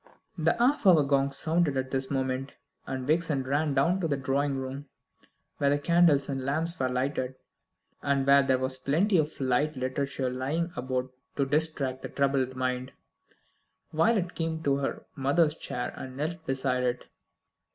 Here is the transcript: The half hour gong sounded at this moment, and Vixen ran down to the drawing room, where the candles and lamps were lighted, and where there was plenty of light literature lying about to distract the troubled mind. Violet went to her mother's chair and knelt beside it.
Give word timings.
The 0.35 0.53
half 0.57 0.87
hour 0.87 1.03
gong 1.03 1.29
sounded 1.29 1.77
at 1.77 1.91
this 1.91 2.09
moment, 2.09 2.53
and 2.87 3.05
Vixen 3.05 3.43
ran 3.43 3.75
down 3.75 4.01
to 4.01 4.07
the 4.07 4.17
drawing 4.17 4.57
room, 4.57 4.87
where 5.59 5.69
the 5.69 5.77
candles 5.77 6.27
and 6.27 6.43
lamps 6.43 6.79
were 6.79 6.89
lighted, 6.89 7.35
and 8.01 8.25
where 8.25 8.41
there 8.41 8.57
was 8.57 8.79
plenty 8.79 9.19
of 9.19 9.39
light 9.39 9.75
literature 9.75 10.31
lying 10.31 10.71
about 10.75 11.13
to 11.35 11.45
distract 11.45 12.01
the 12.01 12.09
troubled 12.09 12.55
mind. 12.55 12.93
Violet 13.93 14.31
went 14.39 14.63
to 14.63 14.77
her 14.77 15.05
mother's 15.15 15.53
chair 15.53 15.93
and 15.95 16.17
knelt 16.17 16.43
beside 16.47 16.81
it. 16.81 17.05